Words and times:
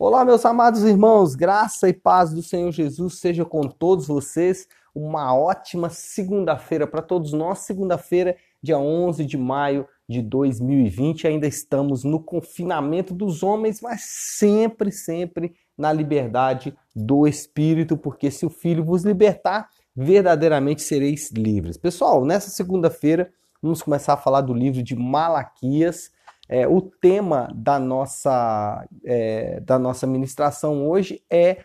Olá, 0.00 0.24
meus 0.24 0.46
amados 0.46 0.84
irmãos, 0.84 1.34
graça 1.34 1.88
e 1.88 1.92
paz 1.92 2.32
do 2.32 2.40
Senhor 2.40 2.70
Jesus 2.70 3.18
seja 3.18 3.44
com 3.44 3.62
todos 3.62 4.06
vocês. 4.06 4.68
Uma 4.94 5.34
ótima 5.34 5.90
segunda-feira 5.90 6.86
para 6.86 7.02
todos 7.02 7.32
nós. 7.32 7.58
Segunda-feira, 7.58 8.36
dia 8.62 8.78
11 8.78 9.24
de 9.24 9.36
maio 9.36 9.88
de 10.08 10.22
2020. 10.22 11.26
Ainda 11.26 11.48
estamos 11.48 12.04
no 12.04 12.20
confinamento 12.20 13.12
dos 13.12 13.42
homens, 13.42 13.80
mas 13.80 14.02
sempre, 14.02 14.92
sempre 14.92 15.56
na 15.76 15.92
liberdade 15.92 16.72
do 16.94 17.26
Espírito, 17.26 17.96
porque 17.96 18.30
se 18.30 18.46
o 18.46 18.50
Filho 18.50 18.84
vos 18.84 19.02
libertar, 19.02 19.68
verdadeiramente 19.96 20.80
sereis 20.80 21.32
livres. 21.32 21.76
Pessoal, 21.76 22.24
nessa 22.24 22.50
segunda-feira, 22.50 23.32
vamos 23.60 23.82
começar 23.82 24.12
a 24.12 24.16
falar 24.16 24.42
do 24.42 24.54
livro 24.54 24.80
de 24.80 24.94
Malaquias. 24.94 26.12
É, 26.48 26.66
o 26.66 26.80
tema 26.80 27.50
da 27.54 27.78
nossa, 27.78 28.86
é, 29.04 29.60
da 29.60 29.78
nossa 29.78 30.06
ministração 30.06 30.88
hoje 30.88 31.22
é 31.28 31.58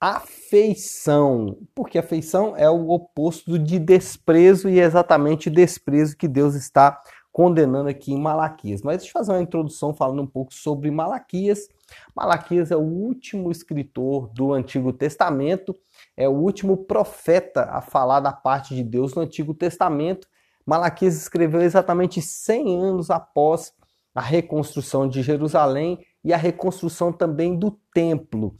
afeição, 0.00 1.58
porque 1.74 1.98
afeição 1.98 2.56
é 2.56 2.70
o 2.70 2.90
oposto 2.90 3.58
de 3.58 3.78
desprezo 3.78 4.68
e 4.68 4.78
é 4.78 4.84
exatamente 4.84 5.50
desprezo 5.50 6.16
que 6.16 6.28
Deus 6.28 6.54
está 6.54 7.00
condenando 7.32 7.88
aqui 7.88 8.12
em 8.12 8.20
Malaquias. 8.20 8.82
Mas 8.82 8.98
deixa 8.98 9.10
eu 9.10 9.12
fazer 9.12 9.32
uma 9.32 9.42
introdução 9.42 9.94
falando 9.94 10.22
um 10.22 10.26
pouco 10.26 10.52
sobre 10.52 10.90
Malaquias. 10.90 11.68
Malaquias 12.14 12.70
é 12.70 12.76
o 12.76 12.80
último 12.80 13.50
escritor 13.50 14.28
do 14.34 14.52
Antigo 14.52 14.92
Testamento, 14.92 15.74
é 16.16 16.28
o 16.28 16.32
último 16.32 16.76
profeta 16.76 17.64
a 17.70 17.80
falar 17.80 18.20
da 18.20 18.32
parte 18.32 18.74
de 18.74 18.82
Deus 18.82 19.14
no 19.14 19.22
Antigo 19.22 19.54
Testamento. 19.54 20.28
Malaquias 20.66 21.16
escreveu 21.16 21.62
exatamente 21.62 22.20
100 22.20 22.82
anos 22.82 23.10
após 23.10 23.72
a 24.14 24.20
reconstrução 24.20 25.08
de 25.08 25.22
Jerusalém 25.22 25.98
e 26.24 26.32
a 26.32 26.36
reconstrução 26.36 27.12
também 27.12 27.58
do 27.58 27.78
templo. 27.92 28.54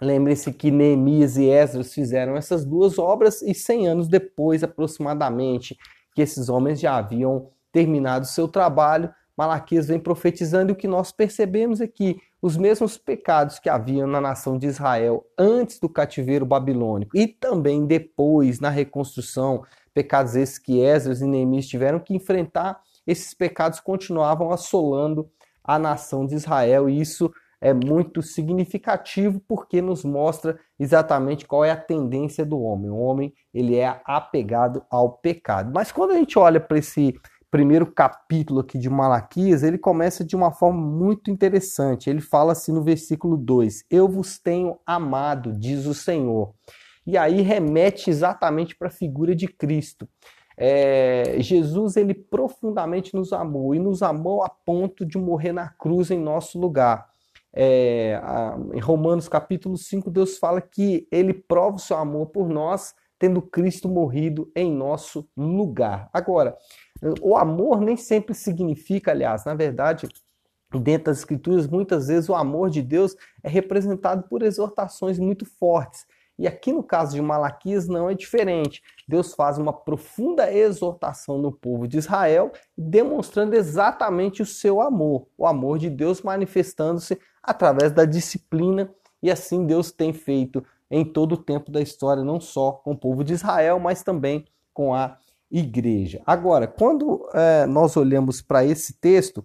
Lembre-se 0.00 0.52
que 0.52 0.70
Neemias 0.70 1.36
e 1.36 1.48
Esdras 1.48 1.92
fizeram 1.92 2.36
essas 2.36 2.64
duas 2.64 2.98
obras 2.98 3.40
e 3.42 3.54
100 3.54 3.88
anos 3.88 4.08
depois, 4.08 4.62
aproximadamente, 4.62 5.76
que 6.14 6.22
esses 6.22 6.48
homens 6.48 6.80
já 6.80 6.96
haviam 6.96 7.50
terminado 7.72 8.26
seu 8.26 8.48
trabalho, 8.48 9.12
Malaquias 9.36 9.86
vem 9.86 10.00
profetizando 10.00 10.70
e 10.70 10.72
o 10.72 10.76
que 10.76 10.88
nós 10.88 11.12
percebemos 11.12 11.82
é 11.82 11.86
que 11.86 12.16
os 12.40 12.56
mesmos 12.56 12.96
pecados 12.96 13.58
que 13.58 13.68
haviam 13.68 14.06
na 14.06 14.20
nação 14.20 14.56
de 14.58 14.66
Israel 14.66 15.26
antes 15.38 15.78
do 15.78 15.88
cativeiro 15.88 16.46
babilônico 16.46 17.16
e 17.16 17.26
também 17.26 17.84
depois 17.84 18.60
na 18.60 18.70
reconstrução, 18.70 19.62
pecados 19.92 20.34
esses 20.36 20.58
que 20.58 20.80
Esdras 20.80 21.20
e 21.20 21.26
Neemias 21.26 21.66
tiveram 21.66 21.98
que 21.98 22.14
enfrentar, 22.14 22.80
esses 23.06 23.34
pecados 23.34 23.80
continuavam 23.80 24.50
assolando 24.50 25.30
a 25.62 25.78
nação 25.78 26.26
de 26.26 26.34
Israel, 26.34 26.88
e 26.88 27.00
isso 27.00 27.32
é 27.60 27.72
muito 27.72 28.22
significativo 28.22 29.40
porque 29.48 29.80
nos 29.80 30.04
mostra 30.04 30.58
exatamente 30.78 31.46
qual 31.46 31.64
é 31.64 31.70
a 31.70 31.76
tendência 31.76 32.44
do 32.44 32.60
homem. 32.60 32.90
O 32.90 32.96
homem, 32.96 33.32
ele 33.52 33.76
é 33.76 34.00
apegado 34.04 34.84
ao 34.90 35.12
pecado. 35.12 35.72
Mas 35.74 35.90
quando 35.90 36.12
a 36.12 36.14
gente 36.14 36.38
olha 36.38 36.60
para 36.60 36.78
esse 36.78 37.14
primeiro 37.50 37.86
capítulo 37.86 38.60
aqui 38.60 38.78
de 38.78 38.90
Malaquias, 38.90 39.62
ele 39.62 39.78
começa 39.78 40.24
de 40.24 40.36
uma 40.36 40.52
forma 40.52 40.80
muito 40.80 41.30
interessante. 41.30 42.10
Ele 42.10 42.20
fala 42.20 42.52
assim 42.52 42.72
no 42.72 42.82
versículo 42.82 43.36
2: 43.36 43.84
Eu 43.90 44.08
vos 44.08 44.38
tenho 44.38 44.78
amado, 44.84 45.52
diz 45.52 45.86
o 45.86 45.94
Senhor. 45.94 46.54
E 47.06 47.16
aí 47.16 47.40
remete 47.40 48.10
exatamente 48.10 48.76
para 48.76 48.88
a 48.88 48.92
figura 48.92 49.34
de 49.34 49.46
Cristo. 49.46 50.08
É, 50.56 51.36
Jesus 51.38 51.96
ele 51.96 52.14
profundamente 52.14 53.14
nos 53.14 53.32
amou 53.32 53.74
e 53.74 53.78
nos 53.78 54.02
amou 54.02 54.42
a 54.42 54.48
ponto 54.48 55.04
de 55.04 55.18
morrer 55.18 55.52
na 55.52 55.68
cruz 55.68 56.10
em 56.10 56.18
nosso 56.18 56.58
lugar. 56.58 57.08
É, 57.52 58.20
a, 58.22 58.58
em 58.72 58.80
Romanos 58.80 59.28
capítulo 59.28 59.76
5, 59.76 60.10
Deus 60.10 60.38
fala 60.38 60.60
que 60.60 61.06
ele 61.10 61.34
prova 61.34 61.76
o 61.76 61.80
seu 61.80 61.96
amor 61.96 62.26
por 62.26 62.48
nós, 62.48 62.94
tendo 63.18 63.40
Cristo 63.40 63.88
morrido 63.88 64.50
em 64.54 64.70
nosso 64.72 65.28
lugar. 65.36 66.08
Agora, 66.12 66.56
o 67.20 67.36
amor 67.36 67.80
nem 67.80 67.96
sempre 67.96 68.34
significa, 68.34 69.10
aliás, 69.10 69.44
na 69.44 69.54
verdade, 69.54 70.08
dentro 70.80 71.06
das 71.06 71.18
Escrituras, 71.18 71.66
muitas 71.66 72.08
vezes 72.08 72.28
o 72.28 72.34
amor 72.34 72.70
de 72.70 72.82
Deus 72.82 73.16
é 73.42 73.48
representado 73.48 74.28
por 74.28 74.42
exortações 74.42 75.18
muito 75.18 75.44
fortes. 75.44 76.06
E 76.38 76.46
aqui 76.46 76.72
no 76.72 76.82
caso 76.82 77.14
de 77.14 77.22
Malaquias 77.22 77.88
não 77.88 78.10
é 78.10 78.14
diferente. 78.14 78.82
Deus 79.08 79.34
faz 79.34 79.56
uma 79.58 79.72
profunda 79.72 80.52
exortação 80.52 81.38
no 81.38 81.50
povo 81.50 81.88
de 81.88 81.98
Israel, 81.98 82.52
demonstrando 82.76 83.54
exatamente 83.54 84.42
o 84.42 84.46
seu 84.46 84.80
amor, 84.80 85.26
o 85.36 85.46
amor 85.46 85.78
de 85.78 85.88
Deus 85.88 86.22
manifestando-se 86.22 87.18
através 87.42 87.92
da 87.92 88.04
disciplina, 88.04 88.92
e 89.22 89.30
assim 89.30 89.64
Deus 89.64 89.90
tem 89.90 90.12
feito 90.12 90.62
em 90.90 91.04
todo 91.04 91.32
o 91.32 91.36
tempo 91.38 91.70
da 91.70 91.80
história, 91.80 92.22
não 92.22 92.40
só 92.40 92.72
com 92.72 92.92
o 92.92 92.98
povo 92.98 93.24
de 93.24 93.32
Israel, 93.32 93.78
mas 93.78 94.02
também 94.02 94.44
com 94.74 94.94
a 94.94 95.16
igreja. 95.50 96.22
Agora, 96.26 96.66
quando 96.66 97.28
é, 97.32 97.66
nós 97.66 97.96
olhamos 97.96 98.42
para 98.42 98.64
esse 98.64 98.94
texto, 99.00 99.44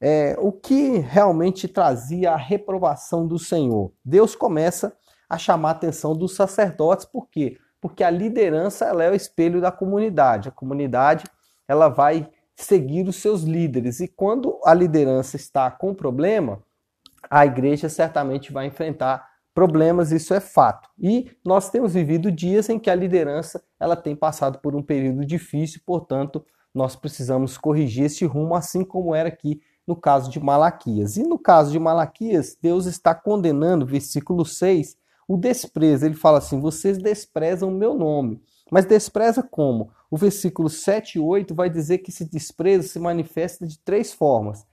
é, 0.00 0.36
o 0.38 0.52
que 0.52 0.98
realmente 0.98 1.66
trazia 1.66 2.32
a 2.32 2.36
reprovação 2.36 3.26
do 3.26 3.38
Senhor? 3.38 3.92
Deus 4.04 4.36
começa 4.36 4.94
a 5.28 5.38
chamar 5.38 5.70
a 5.70 5.72
atenção 5.72 6.14
dos 6.14 6.34
sacerdotes, 6.34 7.04
por 7.04 7.28
quê? 7.28 7.58
Porque 7.80 8.02
a 8.02 8.10
liderança 8.10 8.84
ela 8.84 9.04
é 9.04 9.10
o 9.10 9.14
espelho 9.14 9.60
da 9.60 9.70
comunidade. 9.70 10.48
A 10.48 10.52
comunidade 10.52 11.24
ela 11.68 11.88
vai 11.88 12.28
seguir 12.54 13.06
os 13.06 13.16
seus 13.16 13.42
líderes 13.42 14.00
e 14.00 14.08
quando 14.08 14.58
a 14.64 14.72
liderança 14.72 15.36
está 15.36 15.70
com 15.70 15.94
problema, 15.94 16.62
a 17.28 17.44
igreja 17.44 17.88
certamente 17.88 18.52
vai 18.52 18.66
enfrentar 18.66 19.28
problemas, 19.54 20.12
isso 20.12 20.32
é 20.34 20.40
fato. 20.40 20.88
E 20.98 21.30
nós 21.44 21.70
temos 21.70 21.94
vivido 21.94 22.30
dias 22.30 22.68
em 22.68 22.78
que 22.78 22.90
a 22.90 22.94
liderança 22.94 23.62
ela 23.80 23.96
tem 23.96 24.14
passado 24.14 24.58
por 24.58 24.74
um 24.74 24.82
período 24.82 25.24
difícil, 25.24 25.80
portanto, 25.84 26.44
nós 26.74 26.94
precisamos 26.94 27.56
corrigir 27.56 28.04
esse 28.04 28.24
rumo, 28.26 28.54
assim 28.54 28.84
como 28.84 29.14
era 29.14 29.28
aqui 29.28 29.60
no 29.86 29.96
caso 29.96 30.30
de 30.30 30.38
Malaquias. 30.38 31.16
E 31.16 31.22
no 31.22 31.38
caso 31.38 31.72
de 31.72 31.78
Malaquias, 31.78 32.56
Deus 32.60 32.86
está 32.86 33.14
condenando, 33.14 33.86
versículo 33.86 34.44
6, 34.44 34.96
o 35.26 35.36
desprezo. 35.36 36.06
Ele 36.06 36.14
fala 36.14 36.38
assim: 36.38 36.60
vocês 36.60 36.98
desprezam 36.98 37.68
o 37.68 37.72
meu 37.72 37.94
nome. 37.94 38.40
Mas 38.70 38.84
despreza 38.84 39.42
como? 39.42 39.90
O 40.10 40.16
versículo 40.16 40.68
7 40.68 41.16
e 41.16 41.20
8 41.20 41.54
vai 41.54 41.70
dizer 41.70 41.98
que 41.98 42.10
esse 42.10 42.24
desprezo 42.24 42.88
se 42.88 42.98
manifesta 42.98 43.66
de 43.66 43.78
três 43.78 44.12
formas. 44.12 44.66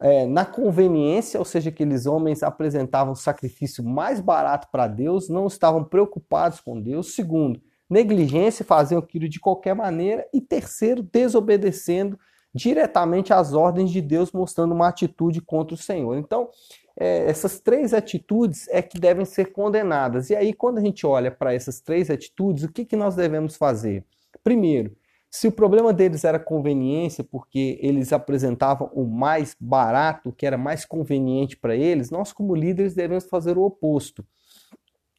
É, 0.00 0.26
na 0.26 0.44
conveniência, 0.44 1.38
ou 1.38 1.44
seja, 1.44 1.70
aqueles 1.70 2.06
homens 2.06 2.42
apresentavam 2.42 3.14
sacrifício 3.14 3.84
mais 3.84 4.20
barato 4.20 4.68
para 4.70 4.88
Deus, 4.88 5.28
não 5.28 5.46
estavam 5.46 5.84
preocupados 5.84 6.60
com 6.60 6.80
Deus. 6.80 7.14
Segundo, 7.14 7.60
negligência, 7.88 8.64
faziam 8.64 8.98
aquilo 8.98 9.28
de 9.28 9.38
qualquer 9.38 9.74
maneira. 9.74 10.26
E 10.32 10.40
terceiro, 10.40 11.02
desobedecendo 11.02 12.18
diretamente 12.54 13.32
às 13.32 13.54
ordens 13.54 13.90
de 13.90 14.00
Deus, 14.00 14.32
mostrando 14.32 14.74
uma 14.74 14.88
atitude 14.88 15.40
contra 15.40 15.74
o 15.74 15.78
Senhor. 15.78 16.16
Então, 16.16 16.50
é, 16.98 17.28
essas 17.28 17.60
três 17.60 17.94
atitudes 17.94 18.68
é 18.68 18.82
que 18.82 18.98
devem 18.98 19.24
ser 19.24 19.52
condenadas. 19.52 20.30
E 20.30 20.36
aí, 20.36 20.52
quando 20.52 20.78
a 20.78 20.80
gente 20.80 21.06
olha 21.06 21.30
para 21.30 21.54
essas 21.54 21.80
três 21.80 22.10
atitudes, 22.10 22.64
o 22.64 22.72
que, 22.72 22.84
que 22.84 22.96
nós 22.96 23.16
devemos 23.16 23.56
fazer? 23.56 24.04
Primeiro, 24.44 24.94
se 25.30 25.48
o 25.48 25.52
problema 25.52 25.92
deles 25.92 26.24
era 26.24 26.38
conveniência, 26.38 27.24
porque 27.24 27.78
eles 27.80 28.12
apresentavam 28.12 28.90
o 28.92 29.04
mais 29.04 29.56
barato, 29.58 30.28
o 30.28 30.32
que 30.32 30.44
era 30.44 30.58
mais 30.58 30.84
conveniente 30.84 31.56
para 31.56 31.74
eles, 31.74 32.10
nós, 32.10 32.32
como 32.32 32.54
líderes, 32.54 32.94
devemos 32.94 33.24
fazer 33.24 33.56
o 33.56 33.62
oposto. 33.62 34.24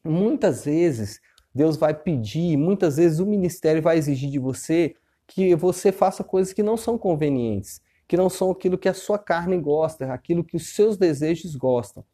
Muitas 0.04 0.64
vezes, 0.64 1.20
Deus 1.52 1.76
vai 1.76 1.94
pedir, 1.94 2.56
muitas 2.56 2.96
vezes 2.96 3.18
o 3.18 3.26
ministério 3.26 3.82
vai 3.82 3.98
exigir 3.98 4.30
de 4.30 4.38
você 4.38 4.94
que 5.26 5.54
você 5.56 5.90
faça 5.90 6.22
coisas 6.22 6.52
que 6.52 6.62
não 6.62 6.76
são 6.76 6.98
convenientes 6.98 7.80
que 8.06 8.16
não 8.16 8.28
são 8.28 8.50
aquilo 8.50 8.78
que 8.78 8.88
a 8.88 8.94
sua 8.94 9.18
carne 9.18 9.58
gosta, 9.58 10.12
aquilo 10.12 10.44
que 10.44 10.56
os 10.56 10.74
seus 10.74 10.96
desejos 10.96 11.56
gostam. 11.56 12.04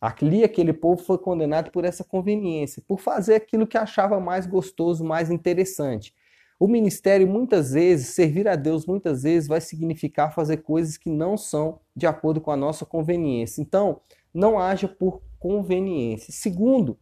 Ali 0.00 0.44
aquele 0.44 0.72
povo 0.72 1.02
foi 1.02 1.18
condenado 1.18 1.70
por 1.70 1.84
essa 1.84 2.04
conveniência, 2.04 2.82
por 2.86 3.00
fazer 3.00 3.34
aquilo 3.34 3.66
que 3.66 3.76
achava 3.76 4.20
mais 4.20 4.46
gostoso, 4.46 5.04
mais 5.04 5.30
interessante. 5.30 6.14
O 6.60 6.66
ministério 6.66 7.26
muitas 7.26 7.72
vezes, 7.72 8.08
servir 8.08 8.48
a 8.48 8.56
Deus 8.56 8.86
muitas 8.86 9.22
vezes 9.22 9.48
vai 9.48 9.60
significar 9.60 10.34
fazer 10.34 10.58
coisas 10.58 10.96
que 10.96 11.10
não 11.10 11.36
são 11.36 11.80
de 11.94 12.06
acordo 12.06 12.40
com 12.40 12.50
a 12.50 12.56
nossa 12.56 12.84
conveniência. 12.84 13.60
Então, 13.60 14.00
não 14.32 14.58
haja 14.58 14.88
por 14.88 15.20
conveniência. 15.38 16.32
Segundo, 16.32 16.98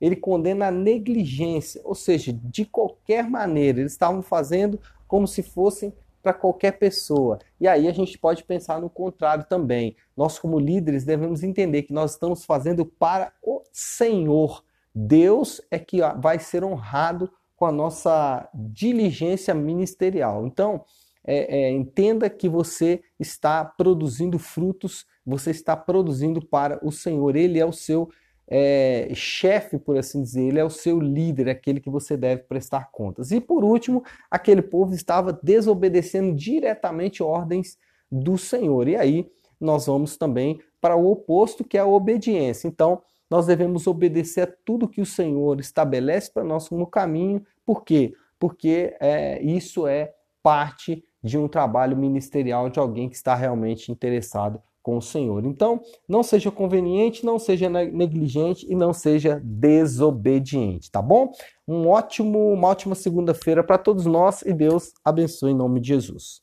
ele 0.00 0.16
condena 0.16 0.66
a 0.66 0.70
negligência, 0.72 1.80
ou 1.84 1.94
seja, 1.94 2.32
de 2.32 2.64
qualquer 2.64 3.28
maneira, 3.28 3.80
eles 3.80 3.92
estavam 3.92 4.22
fazendo 4.22 4.80
como 5.06 5.28
se 5.28 5.42
fossem 5.42 5.92
para 6.22 6.32
qualquer 6.32 6.78
pessoa. 6.78 7.38
E 7.60 7.66
aí 7.66 7.88
a 7.88 7.92
gente 7.92 8.16
pode 8.18 8.44
pensar 8.44 8.80
no 8.80 8.88
contrário 8.88 9.44
também. 9.44 9.96
Nós, 10.16 10.38
como 10.38 10.58
líderes, 10.58 11.04
devemos 11.04 11.42
entender 11.42 11.82
que 11.82 11.92
nós 11.92 12.12
estamos 12.12 12.44
fazendo 12.44 12.86
para 12.86 13.32
o 13.42 13.62
Senhor. 13.72 14.64
Deus 14.94 15.60
é 15.70 15.78
que 15.78 16.00
vai 16.20 16.38
ser 16.38 16.62
honrado 16.62 17.30
com 17.56 17.66
a 17.66 17.72
nossa 17.72 18.48
diligência 18.54 19.54
ministerial. 19.54 20.46
Então, 20.46 20.84
é, 21.24 21.62
é, 21.62 21.70
entenda 21.70 22.28
que 22.28 22.48
você 22.48 23.02
está 23.18 23.64
produzindo 23.64 24.38
frutos, 24.38 25.06
você 25.24 25.50
está 25.50 25.76
produzindo 25.76 26.44
para 26.44 26.84
o 26.84 26.90
Senhor. 26.90 27.36
Ele 27.36 27.58
é 27.58 27.64
o 27.64 27.72
seu 27.72 28.08
é, 28.48 29.08
chefe, 29.14 29.78
por 29.78 29.96
assim 29.96 30.22
dizer, 30.22 30.42
ele 30.42 30.58
é 30.58 30.64
o 30.64 30.70
seu 30.70 31.00
líder, 31.00 31.48
aquele 31.48 31.80
que 31.80 31.90
você 31.90 32.16
deve 32.16 32.42
prestar 32.42 32.90
contas. 32.90 33.30
E 33.30 33.40
por 33.40 33.64
último, 33.64 34.02
aquele 34.30 34.62
povo 34.62 34.94
estava 34.94 35.32
desobedecendo 35.42 36.34
diretamente 36.34 37.22
ordens 37.22 37.78
do 38.10 38.36
Senhor. 38.36 38.88
E 38.88 38.96
aí 38.96 39.30
nós 39.60 39.86
vamos 39.86 40.16
também 40.16 40.60
para 40.80 40.96
o 40.96 41.10
oposto, 41.10 41.64
que 41.64 41.78
é 41.78 41.80
a 41.80 41.86
obediência. 41.86 42.68
Então, 42.68 43.00
nós 43.30 43.46
devemos 43.46 43.86
obedecer 43.86 44.42
a 44.42 44.52
tudo 44.64 44.88
que 44.88 45.00
o 45.00 45.06
Senhor 45.06 45.58
estabelece 45.58 46.30
para 46.30 46.44
nós 46.44 46.68
no 46.70 46.86
caminho. 46.86 47.42
Por 47.64 47.82
quê? 47.84 48.12
Porque 48.38 48.94
é, 49.00 49.40
isso 49.42 49.86
é 49.86 50.12
parte 50.42 51.02
de 51.22 51.38
um 51.38 51.48
trabalho 51.48 51.96
ministerial 51.96 52.68
de 52.68 52.78
alguém 52.78 53.08
que 53.08 53.14
está 53.14 53.34
realmente 53.34 53.90
interessado 53.90 54.60
com 54.82 54.96
o 54.96 55.02
Senhor. 55.02 55.44
Então, 55.46 55.80
não 56.08 56.22
seja 56.22 56.50
conveniente, 56.50 57.24
não 57.24 57.38
seja 57.38 57.68
negligente 57.68 58.66
e 58.68 58.74
não 58.74 58.92
seja 58.92 59.40
desobediente, 59.44 60.90
tá 60.90 61.00
bom? 61.00 61.30
Um 61.66 61.88
ótimo, 61.88 62.52
uma 62.52 62.68
ótima 62.68 62.94
segunda-feira 62.94 63.62
para 63.62 63.78
todos 63.78 64.04
nós 64.06 64.42
e 64.42 64.52
Deus 64.52 64.92
abençoe 65.04 65.52
em 65.52 65.56
nome 65.56 65.80
de 65.80 65.88
Jesus. 65.88 66.42